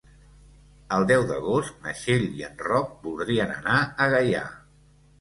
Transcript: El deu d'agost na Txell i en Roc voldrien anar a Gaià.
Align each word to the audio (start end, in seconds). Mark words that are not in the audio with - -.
El 0.97 1.05
deu 1.11 1.25
d'agost 1.33 1.85
na 1.85 1.95
Txell 1.99 2.27
i 2.41 2.49
en 2.49 2.59
Roc 2.71 2.99
voldrien 3.07 3.57
anar 3.61 3.81
a 4.09 4.13
Gaià. 4.19 4.47